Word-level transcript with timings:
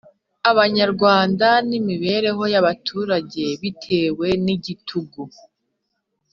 Abanyarwanda 0.51 1.47
n 1.67 1.69
imibereho 1.79 2.43
y 2.53 2.57
abaturage 2.61 3.43
Bitewe 3.61 4.27
n 4.43 4.45
igitugu 4.55 5.21